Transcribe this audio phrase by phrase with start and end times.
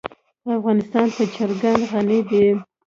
[0.57, 2.45] افغانستان په چرګان غني دی.